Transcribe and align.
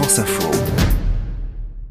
Info. 0.00 0.50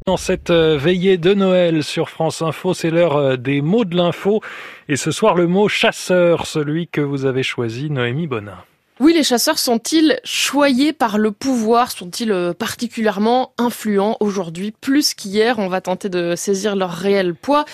Dans 0.06 0.16
cette 0.16 0.48
euh, 0.48 0.78
veillée 0.78 1.18
de 1.18 1.34
Noël 1.34 1.84
sur 1.84 2.08
France 2.08 2.40
Info, 2.40 2.72
c'est 2.72 2.90
l'heure 2.90 3.16
euh, 3.16 3.36
des 3.36 3.60
mots 3.60 3.84
de 3.84 3.94
l'info. 3.94 4.40
Et 4.88 4.96
ce 4.96 5.10
soir, 5.10 5.34
le 5.34 5.46
mot 5.46 5.68
chasseur, 5.68 6.46
celui 6.46 6.88
que 6.88 7.02
vous 7.02 7.26
avez 7.26 7.42
choisi, 7.42 7.90
Noémie 7.90 8.26
Bonin. 8.26 8.56
Oui, 9.00 9.12
les 9.14 9.22
chasseurs 9.22 9.60
sont-ils 9.60 10.18
choyés 10.24 10.92
par 10.92 11.18
le 11.18 11.30
pouvoir? 11.30 11.92
Sont-ils 11.92 12.32
euh, 12.32 12.52
particulièrement 12.52 13.52
influents 13.56 14.16
aujourd'hui? 14.18 14.72
Plus 14.72 15.14
qu'hier, 15.14 15.60
on 15.60 15.68
va 15.68 15.80
tenter 15.80 16.08
de 16.08 16.34
saisir 16.34 16.74
leur 16.74 16.90
réel 16.90 17.36
poids 17.36 17.64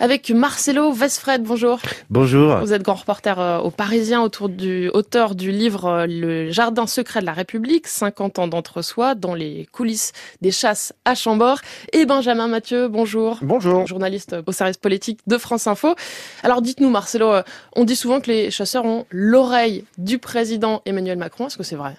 avec 0.00 0.30
Marcelo 0.30 0.90
Vesfred. 0.90 1.44
Bonjour. 1.44 1.78
Bonjour. 2.10 2.56
Vous 2.56 2.72
êtes 2.72 2.82
grand 2.82 2.96
reporter 2.96 3.38
euh, 3.38 3.58
au 3.60 3.70
Parisien 3.70 4.22
autour 4.22 4.48
du 4.48 4.88
auteur 4.88 5.36
du 5.36 5.52
livre 5.52 5.84
euh, 5.84 6.06
Le 6.08 6.50
Jardin 6.50 6.88
secret 6.88 7.20
de 7.20 7.26
la 7.26 7.32
République, 7.32 7.86
50 7.86 8.40
ans 8.40 8.48
d'entre-soi 8.48 9.14
dans 9.14 9.34
les 9.34 9.68
coulisses 9.70 10.10
des 10.40 10.50
chasses 10.50 10.92
à 11.04 11.14
Chambord. 11.14 11.60
Et 11.92 12.06
Benjamin 12.06 12.48
Mathieu, 12.48 12.88
bonjour. 12.88 13.38
Bonjour. 13.42 13.86
Journaliste 13.86 14.34
au 14.44 14.50
service 14.50 14.78
politique 14.78 15.20
de 15.28 15.38
France 15.38 15.68
Info. 15.68 15.94
Alors 16.42 16.60
dites-nous 16.60 16.90
Marcelo, 16.90 17.34
on 17.76 17.84
dit 17.84 17.94
souvent 17.94 18.20
que 18.20 18.32
les 18.32 18.50
chasseurs 18.50 18.84
ont 18.84 19.06
l'oreille 19.10 19.84
du 19.96 20.18
président 20.18 20.71
Emmanuel 20.86 21.18
Macron. 21.18 21.48
Est-ce 21.48 21.58
que 21.58 21.62
c'est 21.62 21.76
vrai? 21.76 21.96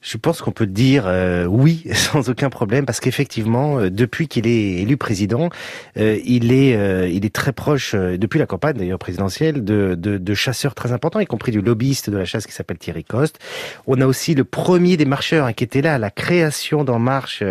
Je 0.00 0.16
pense 0.16 0.40
qu'on 0.40 0.52
peut 0.52 0.66
dire 0.66 1.04
euh, 1.06 1.44
oui 1.44 1.84
sans 1.92 2.30
aucun 2.30 2.50
problème 2.50 2.86
parce 2.86 3.00
qu'effectivement, 3.00 3.78
euh, 3.78 3.90
depuis 3.90 4.28
qu'il 4.28 4.46
est 4.46 4.82
élu 4.82 4.96
président, 4.96 5.50
euh, 5.96 6.18
il 6.24 6.52
est 6.52 6.68
il 6.68 7.24
est 7.24 7.34
très 7.34 7.52
proche 7.52 7.94
depuis 7.94 8.38
la 8.38 8.46
campagne 8.46 8.76
d'ailleurs 8.76 8.98
présidentielle 8.98 9.64
de, 9.64 9.94
de, 9.94 10.34
chasseurs 10.34 10.74
très 10.74 10.92
importants, 10.92 11.20
y 11.20 11.26
compris 11.26 11.52
du 11.52 11.60
lobbyiste 11.60 12.10
de 12.10 12.16
la 12.16 12.24
chasse 12.24 12.46
qui 12.46 12.52
s'appelle 12.52 12.78
Thierry 12.78 13.04
Coste. 13.04 13.38
On 13.86 14.00
a 14.00 14.06
aussi 14.06 14.34
le 14.34 14.44
premier 14.44 14.96
des 14.96 15.04
marcheurs 15.04 15.46
hein, 15.46 15.52
qui 15.52 15.64
était 15.64 15.82
là 15.82 15.94
à 15.94 15.98
la 15.98 16.10
création 16.10 16.84
d'En 16.84 16.98
Marche, 16.98 17.42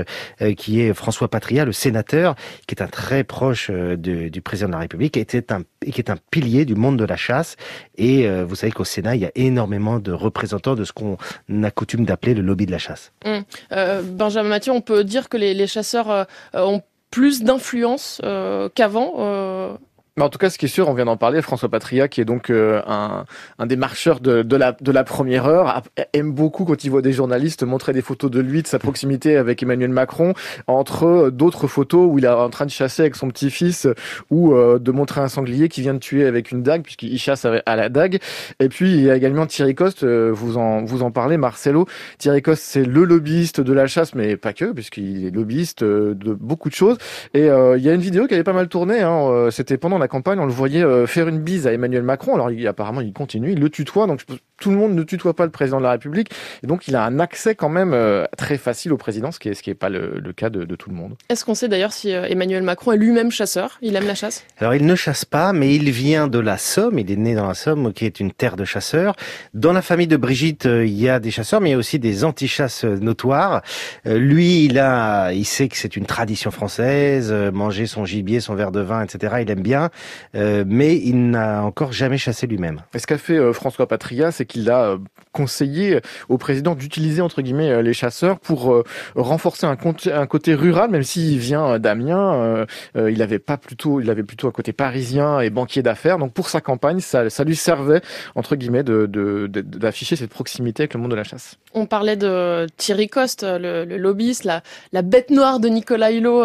qui 0.58 0.82
est 0.82 0.94
François 0.94 1.28
Patria, 1.28 1.66
le 1.66 1.72
sénateur, 1.72 2.36
qui 2.68 2.76
est 2.76 2.82
un 2.82 2.88
très 2.88 3.24
proche 3.24 3.72
du 3.72 4.42
président 4.42 4.68
de 4.68 4.74
la 4.74 4.80
République, 4.80 5.18
et 5.18 5.22
était 5.22 5.52
un 5.52 5.62
qui 5.82 6.02
est 6.02 6.10
un 6.10 6.18
pilier 6.32 6.66
du 6.66 6.76
monde 6.76 6.98
de 6.98 7.06
la 7.06 7.18
chasse. 7.18 7.56
Et 7.98 8.30
vous 8.44 8.56
savez 8.56 8.72
qu'au 8.72 8.86
Sénat, 8.86 9.16
il 9.16 9.22
y 9.22 9.26
a 9.26 9.32
énormément 9.36 10.00
de 10.00 10.12
représentants 10.12 10.76
de 10.76 10.84
ce 10.84 10.94
qu'on 10.94 11.18
a 11.64 11.72
coutume 11.72 12.06
d'appeler 12.08 12.34
le 12.34 12.42
lobby 12.42 12.66
de 12.66 12.72
la 12.72 12.80
chasse. 12.80 13.12
Hum. 13.26 13.44
Euh, 13.72 14.02
Benjamin 14.02 14.50
Mathieu, 14.50 14.72
on 14.72 14.82
peut 14.82 15.04
dire 15.04 15.30
que 15.30 15.38
les, 15.38 15.68
chasseurs 15.68 16.10
euh, 16.10 16.24
ont 16.56 16.82
plus 17.12 17.44
d'influence 17.44 18.20
euh, 18.24 18.70
qu'avant 18.74 19.78
mais 20.18 20.24
en 20.24 20.30
tout 20.30 20.40
cas, 20.40 20.50
ce 20.50 20.58
qui 20.58 20.66
est 20.66 20.70
sûr, 20.70 20.90
on 20.90 20.96
vient 20.96 21.06
d'en 21.06 21.16
parler, 21.16 21.44
François 21.44 21.70
Patria, 21.70 22.08
qui 22.08 22.22
est 22.22 22.26
donc 22.26 22.50
euh, 22.50 22.82
un, 22.88 23.26
un, 23.60 23.66
des 23.68 23.76
marcheurs 23.76 24.20
de, 24.20 24.42
de, 24.42 24.56
la, 24.56 24.72
de 24.72 24.92
la 24.92 25.04
première 25.04 25.46
heure, 25.46 25.84
aime 26.14 26.32
beaucoup 26.32 26.66
quand 26.66 26.84
il 26.84 26.90
voit 26.90 27.04
des 27.04 27.14
journalistes 27.14 27.62
montrer 27.62 27.94
des 27.94 28.02
photos 28.02 28.32
de 28.32 28.40
lui, 28.40 28.64
de 28.64 28.68
sa 28.68 28.80
proximité 28.80 29.38
avec 29.38 29.62
Emmanuel 29.62 29.92
Macron, 29.92 30.34
entre 30.66 31.04
euh, 31.06 31.30
d'autres 31.30 31.68
photos 31.68 32.10
où 32.12 32.18
il 32.18 32.26
est 32.26 32.30
en 32.30 32.50
train 32.50 32.66
de 32.66 32.72
chasser 32.72 33.04
avec 33.04 33.16
son 33.16 33.28
petit-fils 33.30 33.88
ou 34.32 34.56
euh, 34.56 34.80
de 34.80 34.92
montrer 34.92 35.22
un 35.22 35.28
sanglier 35.28 35.70
qui 35.70 35.82
vient 35.82 35.94
de 35.94 36.00
tuer 36.00 36.26
avec 36.26 36.52
une 36.52 36.64
dague, 36.64 36.82
puisqu'il 36.82 37.20
chasse 37.20 37.46
à 37.46 37.76
la 37.76 37.90
dague. 37.90 38.18
Et 38.60 38.70
puis, 38.70 38.92
il 38.94 39.04
y 39.04 39.12
a 39.12 39.16
également 39.16 39.46
Thierry 39.46 39.76
Coste, 39.76 40.04
vous 40.04 40.58
en, 40.58 40.84
vous 40.84 41.04
en 41.04 41.12
parlez, 41.12 41.38
Marcelo. 41.38 41.86
Thierry 42.18 42.42
Coste, 42.42 42.64
c'est 42.64 42.84
le 42.84 43.04
lobbyiste 43.04 43.62
de 43.62 43.74
la 43.74 43.86
chasse, 43.86 44.16
mais 44.16 44.36
pas 44.36 44.54
que, 44.54 44.72
puisqu'il 44.72 45.28
est 45.28 45.32
lobbyiste 45.32 45.84
de 45.84 46.34
beaucoup 46.34 46.70
de 46.70 46.74
choses. 46.74 46.98
Et 47.36 47.46
il 47.46 47.84
y 47.84 47.90
a 47.90 47.94
une 47.94 48.02
vidéo 48.02 48.26
qui 48.26 48.34
avait 48.34 48.44
pas 48.44 48.54
mal 48.54 48.68
tourné, 48.68 49.02
hein, 49.02 49.50
c'était 49.52 49.78
pendant 49.78 50.00
la 50.00 50.07
campagne, 50.08 50.40
on 50.40 50.46
le 50.46 50.52
voyait 50.52 50.84
euh, 50.84 51.08
faire 51.08 51.28
une 51.28 51.40
bise 51.40 51.68
à 51.68 51.74
Emmanuel 51.74 52.04
Macron. 52.04 52.36
Alors 52.36 52.52
il, 52.52 52.66
apparemment, 52.68 53.02
il 53.02 53.14
continue, 53.14 53.52
il 53.52 53.60
le 53.60 53.70
tutoie. 53.70 54.08
Donc 54.08 54.22
tout 54.60 54.72
le 54.72 54.78
monde 54.78 54.94
ne 54.94 55.04
tutoie 55.04 55.36
pas 55.36 55.46
le 55.46 55.52
président 55.52 55.78
de 55.78 55.84
la 55.84 55.92
République. 55.92 56.30
Et 56.64 56.68
donc 56.68 56.88
il 56.88 56.96
a 56.96 57.04
un 57.04 57.20
accès 57.20 57.56
quand 57.56 57.70
même 57.70 57.94
euh, 57.94 58.26
très 58.38 58.58
facile 58.58 58.94
au 58.94 58.98
président, 58.98 59.32
ce 59.32 59.40
qui 59.40 59.50
n'est 59.50 59.56
ce 59.56 59.64
qui 59.64 59.70
est 59.70 59.76
pas 59.76 59.90
le, 59.90 60.22
cas 60.36 60.50
de, 60.50 60.76
tout 60.76 60.90
le 60.90 60.96
monde. 60.96 61.16
Est-ce 61.30 61.46
qu'on 61.46 61.56
sait 61.56 61.68
d'ailleurs 61.68 61.94
si 61.94 62.14
euh, 62.14 62.26
Emmanuel 62.26 62.64
Macron 62.64 62.92
est 62.92 62.98
lui-même 62.98 63.32
chasseur? 63.32 63.78
Il 63.82 63.96
aime 63.96 64.08
la 64.08 64.16
chasse? 64.16 64.44
Alors 64.58 64.76
il 64.76 64.86
ne 64.86 64.96
chasse 64.96 65.26
pas, 65.26 65.54
mais 65.54 65.74
il 65.76 65.90
vient 65.92 66.28
de 66.28 66.40
la 66.40 66.58
Somme. 66.58 67.00
Il 67.00 67.12
est 67.12 67.16
né 67.16 67.36
dans 67.36 67.48
la 67.48 67.54
Somme, 67.54 67.94
qui 67.94 68.06
est 68.06 68.20
une 68.20 68.32
terre 68.32 68.56
de 68.56 68.66
chasseurs. 68.66 69.16
Dans 69.54 69.74
la 69.74 69.82
famille 69.82 70.08
de 70.08 70.18
Brigitte, 70.18 70.66
il 70.66 71.00
y 71.00 71.10
a 71.10 71.20
des 71.20 71.32
chasseurs, 71.32 71.62
mais 71.62 71.70
il 71.70 71.74
y 71.74 71.76
a 71.76 71.80
aussi 71.80 72.00
des 72.00 72.24
anti-chasses 72.24 72.84
notoires. 72.84 73.62
Lui, 74.06 74.66
il 74.66 74.80
a, 74.80 75.32
il 75.32 75.46
sait 75.46 75.68
que 75.68 75.78
c'est 75.78 75.96
une 75.96 76.06
tradition 76.06 76.52
française, 76.52 77.32
manger 77.32 77.88
son 77.88 78.06
gibier, 78.06 78.40
son 78.40 78.56
verre 78.56 78.72
de 78.72 78.82
vin, 78.82 79.04
etc. 79.04 79.38
Il 79.42 79.52
aime 79.52 79.62
bien. 79.62 79.90
Euh, 80.36 80.64
mais 80.68 80.96
il 80.98 81.30
n'a 81.30 81.64
encore 81.64 81.92
jamais 81.92 82.18
chassé 82.18 82.48
lui-même. 82.48 82.82
Et 82.94 83.00
ce 83.00 83.08
qu'a 83.08 83.18
fait 83.18 83.38
euh, 83.38 83.54
François 83.54 83.88
Patria, 83.88 84.32
c'est 84.32 84.46
qu'il 84.48 84.70
a 84.70 84.84
euh, 84.86 84.98
conseillé 85.32 86.02
au 86.30 86.38
président 86.38 86.74
d'utiliser 86.74 87.22
entre 87.22 87.44
guillemets 87.44 87.84
les 87.84 87.94
chasseurs 87.94 88.40
pour 88.40 88.84
renforcer 89.16 89.68
un, 89.68 89.76
côté 89.76 90.56
rural, 90.56 90.90
même 90.90 91.04
s'il 91.04 91.38
vient 91.38 91.78
d'Amiens, 91.78 92.66
il 92.96 93.22
avait 93.22 93.38
pas 93.38 93.56
plutôt, 93.56 94.02
il 94.02 94.10
avait 94.10 94.24
plutôt 94.24 94.48
un 94.48 94.52
côté 94.52 94.74
parisien 94.74 95.40
et 95.40 95.52
banquier 95.52 95.84
d'affaires. 95.84 96.18
Donc 96.18 96.34
pour 96.34 96.50
sa 96.50 96.60
campagne, 96.60 97.02
ça, 97.02 97.44
lui 97.44 97.56
servait 97.56 98.02
entre 98.34 98.56
guillemets 98.56 98.82
d'afficher 98.84 100.16
cette 100.16 100.32
proximité 100.32 100.84
avec 100.84 100.96
le 100.96 101.02
monde 101.02 101.12
de 101.12 101.16
la 101.16 101.24
chasse. 101.24 101.58
On 101.76 101.86
parlait 101.86 102.16
de 102.16 102.66
Thierry 102.78 103.08
Coste, 103.08 103.46
le, 103.48 103.86
lobbyiste, 103.86 104.44
la, 104.44 104.64
bête 105.04 105.30
noire 105.30 105.60
de 105.60 105.68
Nicolas 105.68 106.12
Hulot 106.12 106.44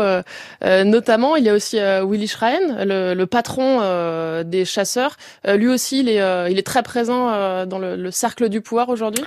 notamment. 0.84 1.36
Il 1.36 1.44
y 1.44 1.48
a 1.48 1.54
aussi 1.54 1.78
Willy 1.78 2.28
Schrein, 2.28 2.84
le, 2.84 3.24
patron 3.24 3.80
euh, 3.80 4.44
des 4.44 4.64
chasseurs. 4.64 5.16
Euh, 5.46 5.56
lui 5.56 5.68
aussi, 5.68 6.04
euh, 6.08 6.48
il 6.50 6.58
est 6.58 6.66
très 6.66 6.82
présent 6.82 7.26
dans 7.66 7.78
le, 7.78 7.91
cercle 8.10 8.48
du 8.48 8.60
pouvoir 8.60 8.88
aujourd'hui? 8.88 9.24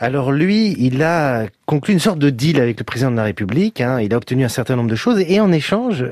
Alors 0.00 0.30
lui, 0.30 0.76
il 0.78 1.02
a 1.02 1.46
conclu 1.66 1.92
une 1.92 1.98
sorte 1.98 2.20
de 2.20 2.30
deal 2.30 2.60
avec 2.60 2.78
le 2.78 2.84
président 2.84 3.10
de 3.10 3.16
la 3.16 3.24
République. 3.24 3.80
Hein. 3.80 4.00
Il 4.00 4.14
a 4.14 4.16
obtenu 4.16 4.44
un 4.44 4.48
certain 4.48 4.76
nombre 4.76 4.90
de 4.90 4.94
choses 4.94 5.18
et 5.18 5.40
en 5.40 5.50
échange, 5.50 6.04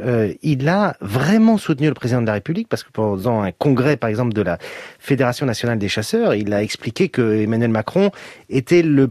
il 0.43 0.69
a 0.69 0.97
vraiment 1.01 1.57
soutenu 1.57 1.87
le 1.87 1.95
président 1.95 2.21
de 2.21 2.27
la 2.27 2.33
République 2.33 2.69
parce 2.69 2.83
que 2.83 2.91
pendant 2.91 3.43
un 3.43 3.53
congrès, 3.53 3.97
par 3.97 4.11
exemple, 4.11 4.33
de 4.33 4.43
la 4.43 4.59
Fédération 4.99 5.47
nationale 5.47 5.79
des 5.79 5.89
chasseurs, 5.89 6.35
il 6.35 6.53
a 6.53 6.65
expliqué 6.65 7.09
que 7.09 7.43
Emmanuel 7.43 7.71
Macron 7.71 8.11
était 8.51 8.83
le 8.83 9.11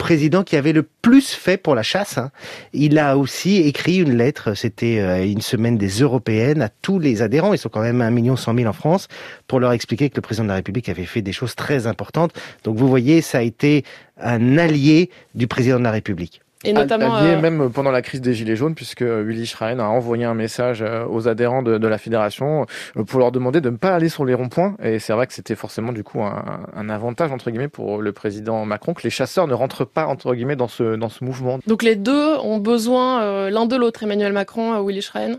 président 0.00 0.42
qui 0.42 0.56
avait 0.56 0.72
le 0.72 0.82
plus 0.82 1.30
fait 1.30 1.58
pour 1.58 1.74
la 1.74 1.82
chasse. 1.82 2.16
Hein. 2.16 2.30
Il 2.72 2.98
a 2.98 3.18
aussi 3.18 3.58
écrit 3.58 3.98
une 3.98 4.16
lettre, 4.16 4.54
c'était 4.54 4.98
euh, 4.98 5.24
une 5.24 5.42
semaine 5.42 5.76
des 5.76 6.00
européennes, 6.00 6.62
à 6.62 6.70
tous 6.70 6.98
les 6.98 7.20
adhérents, 7.20 7.52
ils 7.52 7.58
sont 7.58 7.68
quand 7.68 7.82
même 7.82 8.00
1 8.00 8.10
million 8.10 8.34
100 8.34 8.54
000 8.54 8.66
en 8.66 8.72
France, 8.72 9.08
pour 9.46 9.60
leur 9.60 9.72
expliquer 9.72 10.08
que 10.08 10.16
le 10.16 10.22
président 10.22 10.44
de 10.44 10.48
la 10.48 10.54
République 10.54 10.88
avait 10.88 11.04
fait 11.04 11.20
des 11.20 11.32
choses 11.32 11.54
très 11.54 11.86
importantes. 11.86 12.32
Donc 12.64 12.76
vous 12.78 12.88
voyez, 12.88 13.20
ça 13.20 13.38
a 13.38 13.42
été 13.42 13.84
un 14.18 14.56
allié 14.56 15.10
du 15.34 15.46
président 15.46 15.78
de 15.78 15.84
la 15.84 15.92
République. 15.92 16.40
Et 16.62 16.74
notamment 16.74 17.16
euh, 17.16 17.40
même 17.40 17.70
pendant 17.70 17.90
la 17.90 18.02
crise 18.02 18.20
des 18.20 18.34
gilets 18.34 18.56
jaunes, 18.56 18.74
puisque 18.74 19.00
Willy 19.00 19.46
Schrein 19.46 19.78
a 19.78 19.84
envoyé 19.84 20.24
un 20.24 20.34
message 20.34 20.82
euh, 20.82 21.06
aux 21.08 21.26
adhérents 21.26 21.62
de, 21.62 21.78
de, 21.78 21.88
la 21.88 21.96
fédération 21.96 22.66
euh, 22.98 23.04
pour 23.04 23.18
leur 23.18 23.32
demander 23.32 23.62
de 23.62 23.70
ne 23.70 23.76
pas 23.76 23.94
aller 23.94 24.10
sur 24.10 24.26
les 24.26 24.34
ronds-points. 24.34 24.76
Et 24.82 24.98
c'est 24.98 25.14
vrai 25.14 25.26
que 25.26 25.32
c'était 25.32 25.54
forcément 25.54 25.92
du 25.92 26.04
coup 26.04 26.20
un, 26.22 26.66
un, 26.76 26.90
avantage 26.90 27.32
entre 27.32 27.50
guillemets 27.50 27.68
pour 27.68 28.02
le 28.02 28.12
président 28.12 28.66
Macron 28.66 28.92
que 28.92 29.02
les 29.02 29.10
chasseurs 29.10 29.46
ne 29.46 29.54
rentrent 29.54 29.86
pas 29.86 30.06
entre 30.06 30.34
guillemets 30.34 30.56
dans 30.56 30.68
ce 30.68 30.96
dans 30.96 31.08
ce 31.08 31.24
mouvement. 31.24 31.60
Donc 31.66 31.82
les 31.82 31.96
deux 31.96 32.36
ont 32.42 32.58
besoin 32.58 33.48
l'un 33.48 33.64
de 33.64 33.76
l'autre, 33.76 34.02
Emmanuel 34.02 34.32
Macron, 34.32 34.84
Willy 34.84 35.00
Schrein. 35.00 35.36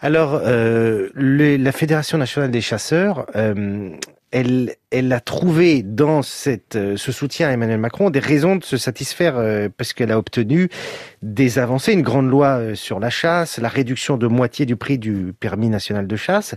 Alors, 0.00 0.40
euh, 0.44 1.10
la 1.14 1.72
Fédération 1.72 2.16
nationale 2.16 2.50
des 2.50 2.62
chasseurs 2.62 3.26
elle, 4.32 4.76
elle 4.90 5.12
a 5.12 5.20
trouvé 5.20 5.82
dans 5.82 6.22
cette, 6.22 6.76
euh, 6.76 6.96
ce 6.96 7.10
soutien 7.10 7.48
à 7.48 7.52
Emmanuel 7.52 7.78
Macron 7.78 8.10
des 8.10 8.20
raisons 8.20 8.56
de 8.56 8.64
se 8.64 8.76
satisfaire 8.76 9.36
euh, 9.36 9.68
parce 9.76 9.92
qu'elle 9.92 10.12
a 10.12 10.18
obtenu 10.18 10.68
des 11.22 11.58
avancées, 11.58 11.92
une 11.92 12.02
grande 12.02 12.30
loi 12.30 12.58
euh, 12.58 12.74
sur 12.76 13.00
la 13.00 13.10
chasse, 13.10 13.58
la 13.58 13.68
réduction 13.68 14.16
de 14.16 14.28
moitié 14.28 14.66
du 14.66 14.76
prix 14.76 14.98
du 14.98 15.34
permis 15.38 15.68
national 15.68 16.06
de 16.06 16.16
chasse. 16.16 16.54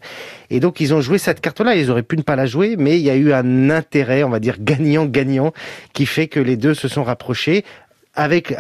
Et 0.52 0.60
donc 0.60 0.80
ils 0.80 0.94
ont 0.94 1.02
joué 1.02 1.18
cette 1.18 1.42
carte-là. 1.42 1.76
Ils 1.76 1.90
auraient 1.90 2.04
pu 2.04 2.16
ne 2.16 2.22
pas 2.22 2.36
la 2.36 2.46
jouer, 2.46 2.76
mais 2.78 3.00
il 3.00 3.04
y 3.04 3.10
a 3.10 3.16
eu 3.16 3.34
un 3.34 3.70
intérêt, 3.72 4.24
on 4.24 4.30
va 4.30 4.40
dire 4.40 4.58
gagnant-gagnant, 4.60 5.52
qui 5.94 6.06
fait 6.06 6.28
que 6.28 6.40
les 6.40 6.58
deux 6.58 6.76
se 6.76 6.88
sont 6.88 7.04
rapprochés 7.04 7.66
avec, 8.16 8.54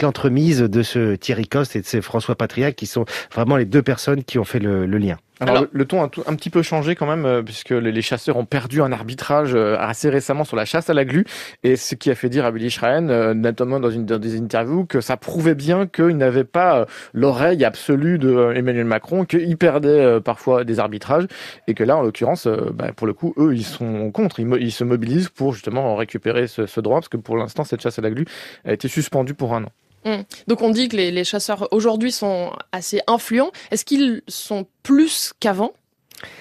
l'entremise 0.00 0.60
de 0.60 0.82
ce 0.82 1.16
Thierry 1.16 1.46
Coste 1.46 1.76
et 1.76 1.82
de 1.82 1.86
ce 1.86 2.00
François 2.00 2.34
Patria, 2.34 2.72
qui 2.72 2.86
sont 2.86 3.04
vraiment 3.34 3.58
les 3.58 3.66
deux 3.66 3.82
personnes 3.82 4.24
qui 4.24 4.38
ont 4.38 4.44
fait 4.44 4.58
le 4.58 4.86
lien. 4.86 5.18
Alors, 5.40 5.66
le, 5.70 5.84
ton 5.84 6.02
a 6.02 6.08
un 6.26 6.34
petit 6.34 6.48
peu 6.48 6.62
changé 6.62 6.94
quand 6.94 7.06
même, 7.06 7.26
euh, 7.26 7.42
puisque 7.42 7.70
les, 7.70 8.02
chasseurs 8.02 8.38
ont 8.38 8.46
perdu 8.46 8.80
un 8.80 8.90
arbitrage 8.90 9.54
euh, 9.54 9.76
assez 9.78 10.08
récemment 10.08 10.44
sur 10.44 10.56
la 10.56 10.64
chasse 10.64 10.88
à 10.88 10.94
la 10.94 11.04
glu, 11.04 11.26
et 11.62 11.76
ce 11.76 11.94
qui 11.94 12.10
a 12.10 12.14
fait 12.14 12.30
dire 12.30 12.46
à 12.46 12.50
Willy 12.50 12.70
Schrein, 12.70 13.10
euh, 13.10 13.34
notamment 13.34 13.78
dans, 13.78 13.90
une, 13.90 14.06
dans 14.06 14.18
des 14.18 14.38
interviews, 14.38 14.86
que 14.86 15.02
ça 15.02 15.18
prouvait 15.18 15.54
bien 15.54 15.86
qu'il 15.86 16.16
n'avait 16.16 16.44
pas 16.44 16.86
l'oreille 17.12 17.64
absolue 17.64 18.18
de 18.18 18.52
Emmanuel 18.54 18.86
Macron, 18.86 19.26
qu'il 19.26 19.56
perdait 19.58 20.20
parfois 20.20 20.64
des 20.64 20.78
arbitrages, 20.78 21.26
et 21.66 21.74
que 21.74 21.84
là, 21.84 21.96
en 21.96 22.02
l'occurrence, 22.02 22.48
bah, 22.72 22.92
pour 22.96 23.06
le 23.06 23.12
coup, 23.12 23.34
eux, 23.36 23.54
ils 23.54 23.64
sont 23.64 24.10
contre, 24.10 24.40
ils, 24.40 24.72
se 24.72 24.84
mobilisent 24.84 25.28
pour 25.28 25.52
justement 25.52 25.96
récupérer 25.96 26.46
ce, 26.46 26.66
ce 26.66 26.80
droit, 26.80 26.98
parce 26.98 27.08
que 27.08 27.16
pour 27.16 27.36
l'instant, 27.36 27.64
cette 27.64 27.82
chasse 27.82 27.98
à 27.98 28.02
la 28.02 28.10
glu 28.10 28.24
a 28.64 28.72
été 28.72 28.88
suspendue 28.88 29.34
pour 29.34 29.54
un 29.54 29.64
an. 29.64 29.72
Hum. 30.06 30.22
Donc 30.46 30.62
on 30.62 30.70
dit 30.70 30.88
que 30.88 30.96
les, 30.96 31.24
chasseurs 31.24 31.68
aujourd'hui 31.72 32.12
sont 32.12 32.52
assez 32.70 33.00
influents. 33.08 33.50
Est-ce 33.72 33.84
qu'ils 33.84 34.22
sont 34.28 34.66
plus 34.84 35.32
qu'avant? 35.40 35.72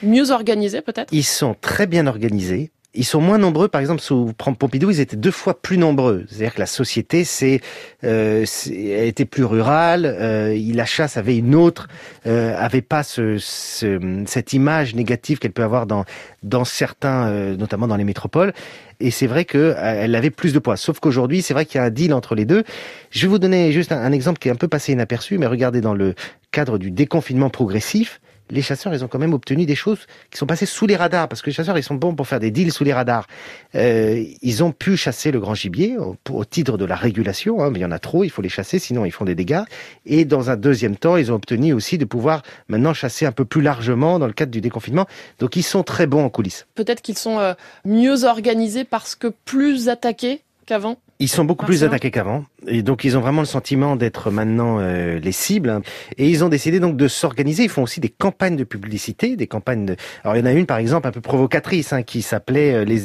Mieux 0.03 0.29
organisés 0.29 0.81
peut-être? 0.81 1.11
Ils 1.11 1.25
sont 1.25 1.55
très 1.59 1.87
bien 1.87 2.05
organisés. 2.05 2.71
Ils 2.97 3.03
sont 3.03 3.19
moins 3.19 3.37
nombreux, 3.37 3.67
par 3.67 3.81
exemple, 3.81 4.01
sous 4.01 4.31
Pompidou, 4.37 4.89
ils 4.89 5.01
étaient 5.01 5.17
deux 5.17 5.31
fois 5.31 5.61
plus 5.61 5.77
nombreux. 5.77 6.25
C'est-à-dire 6.29 6.53
que 6.53 6.59
la 6.59 6.65
société 6.65 7.25
c'est, 7.25 7.59
euh, 8.03 8.45
été 8.65 9.25
plus 9.25 9.43
rurale, 9.43 10.05
euh, 10.05 10.57
la 10.73 10.85
chasse 10.85 11.17
avait 11.17 11.37
une 11.37 11.55
autre, 11.55 11.87
euh, 12.25 12.55
avait 12.57 12.81
pas 12.81 13.03
ce, 13.03 13.37
ce, 13.37 14.23
cette 14.25 14.53
image 14.53 14.95
négative 14.95 15.39
qu'elle 15.39 15.51
peut 15.51 15.63
avoir 15.63 15.85
dans, 15.85 16.05
dans 16.43 16.63
certains, 16.63 17.27
euh, 17.27 17.57
notamment 17.57 17.87
dans 17.87 17.97
les 17.97 18.05
métropoles. 18.05 18.53
Et 19.01 19.11
c'est 19.11 19.27
vrai 19.27 19.43
qu'elle 19.43 20.15
avait 20.15 20.29
plus 20.29 20.53
de 20.53 20.59
poids. 20.59 20.77
Sauf 20.77 21.01
qu'aujourd'hui, 21.01 21.41
c'est 21.41 21.53
vrai 21.53 21.65
qu'il 21.65 21.79
y 21.79 21.83
a 21.83 21.85
un 21.87 21.89
deal 21.89 22.13
entre 22.13 22.33
les 22.33 22.45
deux. 22.45 22.63
Je 23.11 23.21
vais 23.23 23.27
vous 23.27 23.39
donner 23.39 23.73
juste 23.73 23.91
un 23.91 24.11
exemple 24.13 24.39
qui 24.39 24.47
est 24.47 24.51
un 24.51 24.55
peu 24.55 24.69
passé 24.69 24.93
inaperçu, 24.93 25.37
mais 25.37 25.47
regardez 25.47 25.81
dans 25.81 25.93
le 25.93 26.15
cadre 26.51 26.77
du 26.77 26.91
déconfinement 26.91 27.49
progressif, 27.49 28.21
les 28.49 28.61
chasseurs, 28.61 28.93
ils 28.93 29.03
ont 29.03 29.07
quand 29.07 29.19
même 29.19 29.33
obtenu 29.33 29.65
des 29.65 29.75
choses 29.75 29.99
qui 30.31 30.37
sont 30.37 30.45
passées 30.45 30.65
sous 30.65 30.85
les 30.85 30.95
radars, 30.95 31.27
parce 31.27 31.41
que 31.41 31.47
les 31.49 31.53
chasseurs, 31.53 31.77
ils 31.77 31.83
sont 31.83 31.95
bons 31.95 32.13
pour 32.15 32.27
faire 32.27 32.39
des 32.39 32.51
deals 32.51 32.71
sous 32.71 32.83
les 32.83 32.93
radars. 32.93 33.27
Euh, 33.75 34.23
ils 34.41 34.63
ont 34.63 34.71
pu 34.71 34.97
chasser 34.97 35.31
le 35.31 35.39
grand 35.39 35.55
gibier 35.55 35.97
au, 35.97 36.45
titre 36.45 36.77
de 36.77 36.85
la 36.85 36.95
régulation, 36.95 37.63
hein, 37.63 37.69
mais 37.71 37.79
il 37.79 37.81
y 37.81 37.85
en 37.85 37.91
a 37.91 37.99
trop, 37.99 38.23
il 38.23 38.29
faut 38.29 38.41
les 38.41 38.49
chasser, 38.49 38.79
sinon 38.79 39.05
ils 39.05 39.11
font 39.11 39.25
des 39.25 39.35
dégâts. 39.35 39.63
Et 40.05 40.25
dans 40.25 40.49
un 40.49 40.55
deuxième 40.55 40.95
temps, 40.95 41.17
ils 41.17 41.31
ont 41.31 41.35
obtenu 41.35 41.73
aussi 41.73 41.97
de 41.97 42.05
pouvoir 42.05 42.43
maintenant 42.67 42.93
chasser 42.93 43.25
un 43.25 43.31
peu 43.31 43.45
plus 43.45 43.61
largement 43.61 44.19
dans 44.19 44.27
le 44.27 44.33
cadre 44.33 44.51
du 44.51 44.61
déconfinement. 44.61 45.07
Donc 45.39 45.55
ils 45.55 45.63
sont 45.63 45.83
très 45.83 46.07
bons 46.07 46.23
en 46.23 46.29
coulisses. 46.29 46.67
Peut-être 46.75 47.01
qu'ils 47.01 47.17
sont 47.17 47.39
euh, 47.39 47.53
mieux 47.83 48.23
organisés 48.25 48.83
parce 48.83 49.15
que 49.15 49.27
plus 49.27 49.89
attaqués 49.89 50.41
qu'avant? 50.65 50.97
Ils 51.19 51.29
sont 51.29 51.45
beaucoup 51.45 51.65
plus 51.65 51.83
attaqués 51.83 52.11
qu'avant, 52.11 52.43
et 52.67 52.83
donc 52.83 53.03
ils 53.03 53.17
ont 53.17 53.21
vraiment 53.21 53.41
le 53.41 53.47
sentiment 53.47 53.95
d'être 53.95 54.31
maintenant 54.31 54.79
euh, 54.79 55.17
les 55.19 55.31
cibles. 55.31 55.81
Et 56.17 56.29
ils 56.29 56.43
ont 56.43 56.49
décidé 56.49 56.79
donc 56.79 56.97
de 56.97 57.07
s'organiser. 57.07 57.63
Ils 57.63 57.69
font 57.69 57.83
aussi 57.83 57.99
des 57.99 58.09
campagnes 58.09 58.57
de 58.57 58.63
publicité, 58.63 59.35
des 59.35 59.47
campagnes. 59.47 59.85
De... 59.85 59.95
Alors 60.23 60.35
il 60.35 60.39
y 60.39 60.43
en 60.43 60.45
a 60.45 60.51
une 60.51 60.65
par 60.65 60.77
exemple 60.77 61.07
un 61.07 61.11
peu 61.11 61.21
provocatrice 61.21 61.93
hein, 61.93 62.03
qui 62.03 62.21
s'appelait 62.21 62.73
euh, 62.73 62.85
les, 62.85 62.99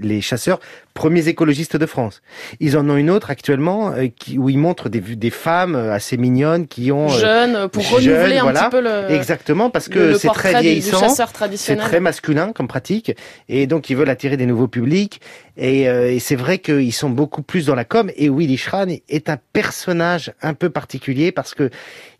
les 0.00 0.20
chasseurs 0.20 0.58
premiers 0.94 1.28
écologistes 1.28 1.76
de 1.76 1.86
France. 1.86 2.22
Ils 2.60 2.76
en 2.76 2.88
ont 2.88 2.96
une 2.96 3.10
autre 3.10 3.30
actuellement 3.30 3.90
euh, 3.90 4.06
qui, 4.06 4.38
où 4.38 4.48
ils 4.48 4.58
montrent 4.58 4.88
des, 4.88 5.00
des 5.00 5.30
femmes 5.30 5.74
euh, 5.74 5.92
assez 5.92 6.16
mignonnes 6.16 6.66
qui 6.66 6.92
ont 6.92 7.10
euh, 7.10 7.18
jeunes 7.18 7.68
pour 7.68 7.88
renouveler 7.88 8.38
un 8.38 8.52
petit 8.52 8.70
peu 8.70 8.80
le 8.80 9.10
exactement 9.12 9.70
parce 9.70 9.88
que 9.88 10.14
c'est 10.14 10.28
très 10.28 10.60
vieillissant, 10.60 11.08
c'est 11.56 11.76
très 11.76 12.00
masculin 12.00 12.52
comme 12.52 12.68
pratique 12.68 13.12
et 13.48 13.66
donc 13.66 13.90
ils 13.90 13.96
veulent 13.96 14.08
attirer 14.08 14.36
des 14.36 14.46
nouveaux 14.46 14.68
publics 14.68 15.20
et, 15.56 15.82
et 15.82 16.18
c'est 16.18 16.36
vrai 16.36 16.58
qu'ils 16.58 16.92
sont 16.92 17.10
beaucoup 17.10 17.42
plus 17.44 17.66
dans 17.66 17.74
la 17.74 17.84
com. 17.84 18.10
Et 18.16 18.28
Willy 18.28 18.56
Schran 18.56 18.86
est 19.08 19.28
un 19.28 19.38
personnage 19.52 20.32
un 20.42 20.54
peu 20.54 20.70
particulier 20.70 21.32
parce 21.32 21.54
que 21.54 21.70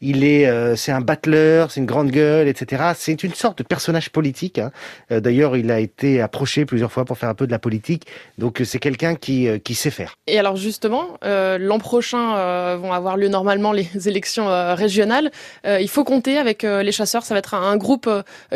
il 0.04 0.22
est, 0.22 0.46
euh, 0.46 0.76
c'est 0.76 0.92
un 0.92 1.00
battleur, 1.00 1.70
c'est 1.70 1.80
une 1.80 1.86
grande 1.86 2.10
gueule, 2.10 2.46
etc. 2.46 2.92
C'est 2.94 3.24
une 3.24 3.32
sorte 3.32 3.58
de 3.58 3.62
personnage 3.62 4.10
politique. 4.10 4.58
Hein. 4.58 4.70
Euh, 5.10 5.20
d'ailleurs, 5.20 5.56
il 5.56 5.70
a 5.70 5.80
été 5.80 6.20
approché 6.20 6.66
plusieurs 6.66 6.92
fois 6.92 7.06
pour 7.06 7.16
faire 7.16 7.30
un 7.30 7.34
peu 7.34 7.46
de 7.46 7.52
la 7.52 7.58
politique. 7.58 8.06
Donc, 8.36 8.60
c'est 8.64 8.78
quelqu'un 8.78 9.14
qui, 9.14 9.48
euh, 9.48 9.58
qui 9.58 9.74
sait 9.74 9.90
faire. 9.90 10.16
Et 10.26 10.38
alors, 10.38 10.56
justement, 10.56 11.18
l'an 11.22 11.78
prochain 11.78 12.76
vont 12.76 12.92
avoir 12.92 13.16
lieu 13.16 13.28
normalement 13.28 13.72
les 13.72 13.88
élections 14.06 14.46
régionales. 14.74 15.30
il 15.64 15.88
faut 15.88 16.04
compter 16.04 16.36
avec 16.36 16.62
les 16.62 16.92
chasseurs. 16.92 17.24
Ça 17.24 17.34
va 17.34 17.38
être 17.38 17.54
un, 17.54 17.76
groupe 17.76 18.08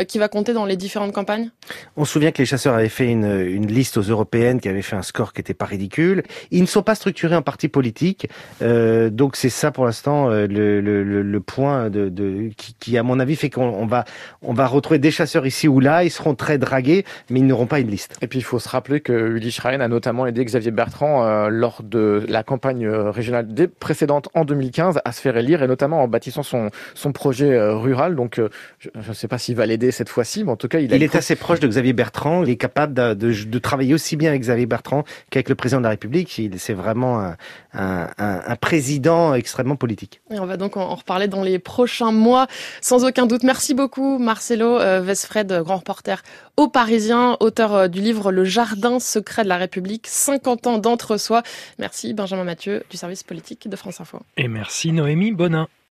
qui 0.07 0.17
va 0.17 0.27
compter 0.27 0.53
dans 0.53 0.65
les 0.65 0.77
différentes 0.77 1.11
campagnes? 1.11 1.49
On 1.97 2.05
se 2.05 2.13
souvient 2.13 2.31
que 2.31 2.37
les 2.37 2.45
chasseurs 2.45 2.75
avaient 2.75 2.89
fait 2.89 3.07
une, 3.07 3.39
une 3.41 3.67
liste 3.67 3.97
aux 3.97 4.01
européennes 4.01 4.61
qui 4.61 4.69
avait 4.69 4.81
fait 4.81 4.95
un 4.95 5.01
score 5.01 5.33
qui 5.33 5.41
était 5.41 5.53
pas 5.53 5.65
ridicule. 5.65 6.23
Ils 6.51 6.58
ne 6.61 6.67
sont 6.67 6.83
pas 6.83 6.95
structurés 6.95 7.35
en 7.35 7.41
parti 7.41 7.67
politique. 7.67 8.27
donc, 8.61 9.35
c'est 9.35 9.49
ça 9.49 9.71
pour 9.71 9.85
l'instant 9.85 10.29
le, 10.29 10.81
le, 10.81 11.03
le 11.03 11.39
point 11.39 11.89
de, 11.89 12.09
de 12.09 12.49
qui, 12.57 12.75
qui, 12.79 12.97
à 12.97 13.03
mon 13.03 13.19
avis, 13.19 13.35
fait 13.35 13.49
qu'on 13.49 13.85
va, 13.85 14.05
on 14.41 14.53
va 14.53 14.67
retrouver 14.67 14.99
des 14.99 15.11
chasseurs 15.11 15.45
ici 15.45 15.67
ou 15.67 15.79
là. 15.79 16.03
Ils 16.03 16.11
seront 16.11 16.35
très 16.35 16.57
dragués, 16.57 17.05
mais 17.29 17.39
ils 17.39 17.45
n'auront 17.45 17.67
pas 17.67 17.79
une 17.79 17.89
liste. 17.89 18.17
Et 18.21 18.27
puis, 18.27 18.39
il 18.39 18.43
faut 18.43 18.59
se 18.59 18.69
rappeler 18.69 19.01
que 19.01 19.13
Willy 19.13 19.51
Schrein 19.51 19.79
a 19.79 19.87
notamment 19.87 20.25
aidé 20.25 20.43
Xavier 20.43 20.71
Bertrand 20.71 21.25
euh, 21.25 21.49
lors 21.49 21.83
de 21.83 22.25
la 22.27 22.43
campagne 22.43 22.85
euh, 22.85 23.11
régionale 23.11 23.53
des 23.53 23.67
précédentes 23.67 24.29
en 24.33 24.45
2015 24.45 24.99
à 25.03 25.11
se 25.11 25.21
faire 25.21 25.37
élire 25.37 25.63
et 25.63 25.67
notamment 25.67 26.03
en 26.03 26.07
bâtissant 26.07 26.43
son, 26.43 26.69
son 26.93 27.11
projet 27.11 27.53
euh, 27.53 27.75
rural. 27.75 28.15
Donc, 28.15 28.41
je 28.79 28.89
ne 28.95 29.13
sais 29.13 29.27
pas 29.27 29.37
s'il 29.37 29.55
va 29.55 29.65
l'aider 29.65 29.91
cette 29.91 30.09
fois-ci, 30.09 30.43
mais 30.43 30.51
en 30.51 30.55
tout 30.55 30.67
cas, 30.67 30.79
il, 30.79 30.93
il 30.93 31.03
est 31.03 31.15
assez 31.15 31.35
proche 31.35 31.59
de 31.59 31.67
Xavier 31.67 31.93
Bertrand. 31.93 32.43
Il 32.43 32.49
est 32.49 32.57
capable 32.57 32.93
de, 32.93 33.13
de, 33.13 33.43
de 33.43 33.59
travailler 33.59 33.93
aussi 33.93 34.15
bien 34.15 34.29
avec 34.29 34.41
Xavier 34.41 34.65
Bertrand 34.65 35.03
qu'avec 35.29 35.49
le 35.49 35.55
président 35.55 35.79
de 35.79 35.83
la 35.83 35.89
République. 35.89 36.37
C'est 36.57 36.73
vraiment 36.73 37.19
un, 37.19 37.37
un, 37.73 38.09
un, 38.17 38.41
un, 38.45 38.55
président 38.55 39.33
extrêmement 39.33 39.75
politique. 39.75 40.21
Et 40.31 40.39
on 40.39 40.45
va 40.45 40.57
donc 40.57 40.75
en 40.75 40.95
reparler 40.95 41.27
dans 41.27 41.43
les 41.43 41.59
prochains 41.59 42.11
mois, 42.11 42.47
sans 42.81 43.05
aucun 43.05 43.25
doute. 43.25 43.43
Merci 43.43 43.73
beaucoup, 43.73 44.17
Marcelo 44.17 44.79
euh, 44.79 44.99
Vesfred, 45.01 45.61
grand 45.63 45.77
reporter 45.77 46.21
au 46.57 46.67
Parisien, 46.67 47.37
auteur 47.39 47.73
euh, 47.73 47.87
du 47.87 48.01
livre 48.01 48.33
Le 48.33 48.43
Jardin 48.43 48.99
secret 48.99 49.43
de 49.43 49.47
la 49.47 49.55
République, 49.55 50.07
50 50.07 50.67
ans 50.67 50.77
d'entre-soi. 50.77 51.41
Merci, 51.77 52.13
Benjamin 52.13 52.43
Mathieu, 52.43 52.83
du 52.89 52.97
service 52.97 53.23
politique 53.23 53.69
de 53.69 53.75
France 53.77 54.01
Info. 54.01 54.19
Et 54.35 54.49
merci, 54.49 54.91
Noémie 54.91 55.31
Bonin. 55.31 55.69